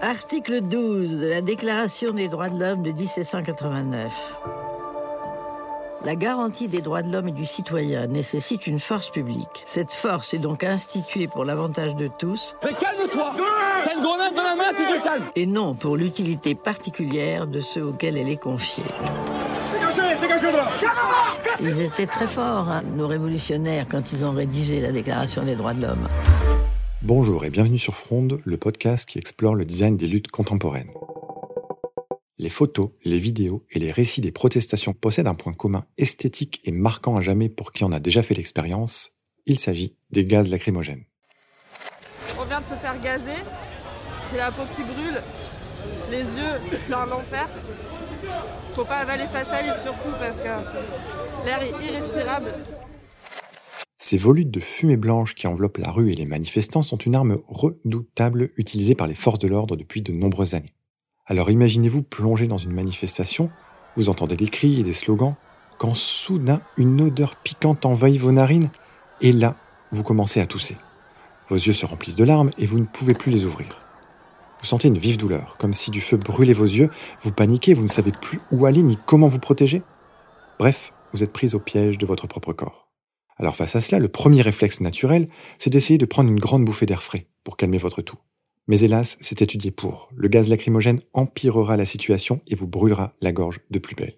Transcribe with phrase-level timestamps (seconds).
[0.00, 4.12] Article 12 de la Déclaration des droits de l'homme de 1789.
[6.04, 9.64] La garantie des droits de l'homme et du citoyen nécessite une force publique.
[9.66, 12.54] Cette force est donc instituée pour l'avantage de tous.
[12.62, 13.32] Mais calme-toi
[13.84, 17.60] T'as une grenade dans la main, tu te calmes Et non pour l'utilité particulière de
[17.60, 18.84] ceux auxquels elle est confiée.
[21.60, 25.74] Ils étaient très forts, hein, nos révolutionnaires, quand ils ont rédigé la Déclaration des droits
[25.74, 26.06] de l'homme.
[27.08, 30.90] Bonjour et bienvenue sur Fronde, le podcast qui explore le design des luttes contemporaines.
[32.36, 36.70] Les photos, les vidéos et les récits des protestations possèdent un point commun esthétique et
[36.70, 39.12] marquant à jamais pour qui en a déjà fait l'expérience.
[39.46, 41.04] Il s'agit des gaz lacrymogènes.
[42.38, 43.42] On vient de se faire gazer,
[44.30, 45.22] j'ai la peau qui brûle,
[46.10, 47.48] les yeux, c'est un enfer.
[48.74, 52.52] Faut pas avaler sa salive surtout parce que l'air est irrespirable.
[54.10, 57.36] Ces volutes de fumée blanche qui enveloppent la rue et les manifestants sont une arme
[57.46, 60.72] redoutable utilisée par les forces de l'ordre depuis de nombreuses années.
[61.26, 63.50] Alors imaginez-vous plonger dans une manifestation,
[63.96, 65.34] vous entendez des cris et des slogans,
[65.76, 68.70] quand soudain une odeur piquante envahit vos narines,
[69.20, 69.56] et là,
[69.92, 70.78] vous commencez à tousser.
[71.50, 73.68] Vos yeux se remplissent de larmes et vous ne pouvez plus les ouvrir.
[74.58, 76.88] Vous sentez une vive douleur, comme si du feu brûlait vos yeux,
[77.20, 79.82] vous paniquez, vous ne savez plus où aller ni comment vous protéger.
[80.58, 82.87] Bref, vous êtes prise au piège de votre propre corps.
[83.38, 86.86] Alors face à cela, le premier réflexe naturel, c'est d'essayer de prendre une grande bouffée
[86.86, 88.18] d'air frais pour calmer votre toux.
[88.66, 90.08] Mais hélas, c'est étudié pour.
[90.14, 94.16] Le gaz lacrymogène empirera la situation et vous brûlera la gorge de plus belle.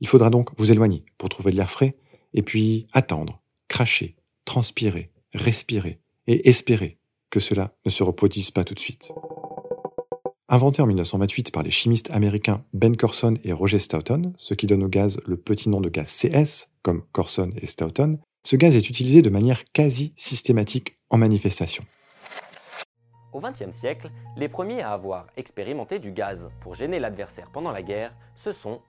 [0.00, 1.96] Il faudra donc vous éloigner pour trouver de l'air frais,
[2.34, 6.98] et puis attendre, cracher, transpirer, respirer, et espérer
[7.30, 9.10] que cela ne se reproduise pas tout de suite.
[10.48, 14.84] Inventé en 1928 par les chimistes américains Ben Corson et Roger Stoughton, ce qui donne
[14.84, 18.88] au gaz le petit nom de gaz CS, comme Corson et Stoughton, ce gaz est
[18.88, 21.84] utilisé de manière quasi systématique en manifestation.
[23.32, 27.82] Au XXe siècle, les premiers à avoir expérimenté du gaz pour gêner l'adversaire pendant la
[27.82, 28.80] guerre, ce sont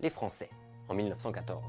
[0.00, 0.48] les Français,
[0.88, 1.62] en 1914.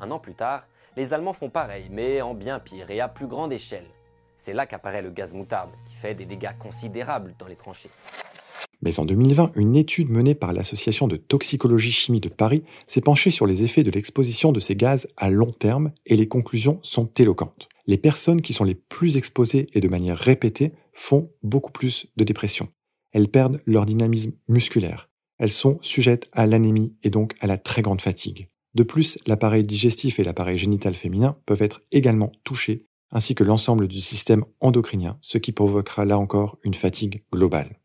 [0.00, 0.64] Un an plus tard,
[0.96, 3.88] les Allemands font pareil, mais en bien pire et à plus grande échelle.
[4.36, 7.90] C'est là qu'apparaît le gaz moutarde, qui fait des dégâts considérables dans les tranchées.
[8.82, 13.30] Mais en 2020, une étude menée par l'Association de toxicologie chimie de Paris s'est penchée
[13.30, 17.08] sur les effets de l'exposition de ces gaz à long terme et les conclusions sont
[17.16, 17.68] éloquentes.
[17.86, 22.24] Les personnes qui sont les plus exposées et de manière répétée font beaucoup plus de
[22.24, 22.68] dépression.
[23.12, 25.08] Elles perdent leur dynamisme musculaire.
[25.38, 28.48] Elles sont sujettes à l'anémie et donc à la très grande fatigue.
[28.74, 33.86] De plus, l'appareil digestif et l'appareil génital féminin peuvent être également touchés, ainsi que l'ensemble
[33.86, 37.81] du système endocrinien, ce qui provoquera là encore une fatigue globale.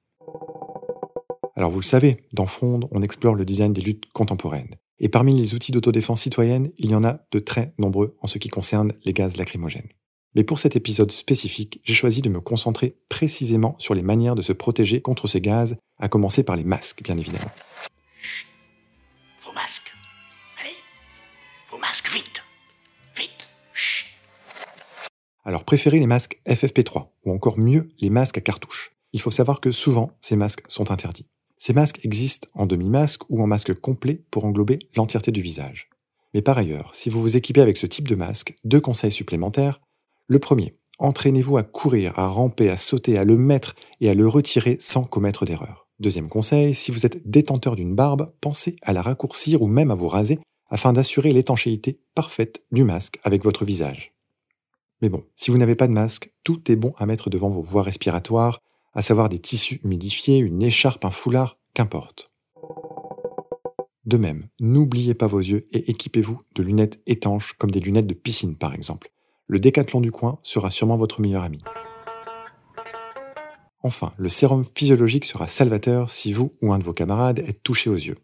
[1.57, 4.75] Alors vous le savez, dans Fronde, on explore le design des luttes contemporaines.
[4.99, 8.37] Et parmi les outils d'autodéfense citoyenne, il y en a de très nombreux en ce
[8.37, 9.89] qui concerne les gaz lacrymogènes.
[10.35, 14.43] Mais pour cet épisode spécifique, j'ai choisi de me concentrer précisément sur les manières de
[14.43, 17.49] se protéger contre ces gaz, à commencer par les masques, bien évidemment.
[19.43, 19.91] Vos masques.
[20.61, 20.75] Allez.
[21.71, 22.43] Vos masques, vite.
[23.17, 23.47] Vite.
[23.73, 24.05] Chut.
[25.43, 28.91] Alors préférez les masques FFP3, ou encore mieux les masques à cartouche.
[29.11, 31.25] Il faut savoir que souvent, ces masques sont interdits.
[31.57, 35.89] Ces masques existent en demi-masque ou en masque complet pour englober l'entièreté du visage.
[36.33, 39.81] Mais par ailleurs, si vous vous équipez avec ce type de masque, deux conseils supplémentaires.
[40.27, 44.27] Le premier, entraînez-vous à courir, à ramper, à sauter, à le mettre et à le
[44.27, 45.87] retirer sans commettre d'erreur.
[45.99, 49.95] Deuxième conseil, si vous êtes détenteur d'une barbe, pensez à la raccourcir ou même à
[49.95, 50.39] vous raser
[50.69, 54.13] afin d'assurer l'étanchéité parfaite du masque avec votre visage.
[55.01, 57.61] Mais bon, si vous n'avez pas de masque, tout est bon à mettre devant vos
[57.61, 58.59] voies respiratoires,
[58.97, 62.31] à savoir des tissus humidifiés, une écharpe, un foulard, qu'importe.
[64.05, 68.15] De même, n'oubliez pas vos yeux et équipez-vous de lunettes étanches comme des lunettes de
[68.15, 69.11] piscine par exemple.
[69.45, 71.61] Le décathlon du coin sera sûrement votre meilleur ami.
[73.83, 77.91] Enfin, le sérum physiologique sera salvateur si vous ou un de vos camarades êtes touché
[77.91, 78.17] aux yeux.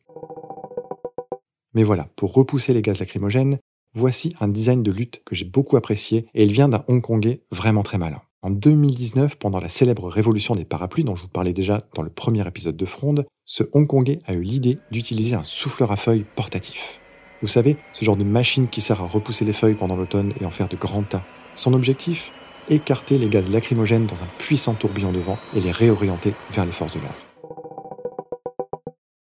[1.76, 3.60] Mais voilà, pour repousser les gaz lacrymogènes,
[3.94, 7.84] voici un design de lutte que j'ai beaucoup apprécié et il vient d'un Hongkongais vraiment
[7.84, 8.24] très malin.
[8.44, 12.10] En 2019, pendant la célèbre révolution des parapluies dont je vous parlais déjà dans le
[12.10, 17.00] premier épisode de Fronde, ce Hongkongais a eu l'idée d'utiliser un souffleur à feuilles portatif.
[17.42, 20.46] Vous savez, ce genre de machine qui sert à repousser les feuilles pendant l'automne et
[20.46, 21.24] en faire de grands tas.
[21.56, 22.34] Son objectif?
[22.68, 26.72] Écarter les gaz lacrymogènes dans un puissant tourbillon de vent et les réorienter vers les
[26.74, 27.16] forces de l'ordre.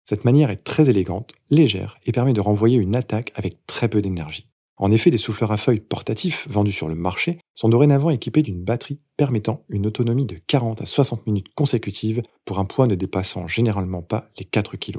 [0.03, 4.03] Cette manière est très élégante, légère et permet de renvoyer une attaque avec très peu
[4.03, 4.49] d'énergie.
[4.77, 8.65] En effet, les souffleurs à feuilles portatifs vendus sur le marché sont dorénavant équipés d'une
[8.65, 13.47] batterie permettant une autonomie de 40 à 60 minutes consécutives pour un poids ne dépassant
[13.47, 14.99] généralement pas les 4 kg.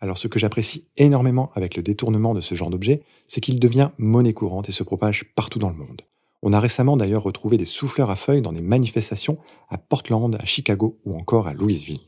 [0.00, 3.90] Alors ce que j'apprécie énormément avec le détournement de ce genre d'objet, c'est qu'il devient
[3.98, 6.02] monnaie courante et se propage partout dans le monde.
[6.42, 9.38] On a récemment d'ailleurs retrouvé des souffleurs à feuilles dans des manifestations
[9.68, 12.00] à Portland, à Chicago ou encore à Louisville.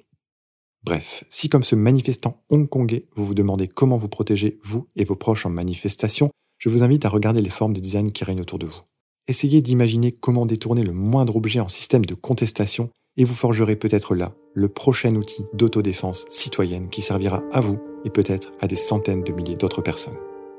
[0.85, 5.15] Bref, si comme ce manifestant hongkongais, vous vous demandez comment vous protéger, vous et vos
[5.15, 8.59] proches en manifestation, je vous invite à regarder les formes de design qui règnent autour
[8.59, 8.81] de vous.
[9.29, 14.17] Essayez d'imaginer comment détourner le moindre objet en système de contestation et vous forgerez peut-être
[14.17, 19.23] là le prochain outil d'autodéfense citoyenne qui servira à vous et peut-être à des centaines
[19.23, 20.17] de milliers d'autres personnes.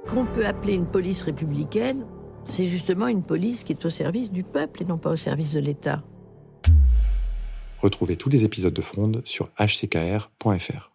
[0.07, 2.05] Qu'on peut appeler une police républicaine,
[2.45, 5.51] c'est justement une police qui est au service du peuple et non pas au service
[5.51, 6.01] de l'État.
[7.83, 10.92] Retrouvez tous les épisodes de Fronde sur hckr.fr.